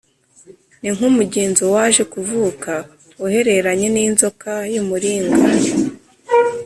[0.81, 2.73] ni nk umugenzo waje kuvuka
[3.25, 5.39] uhereranye n inzoka y umuringa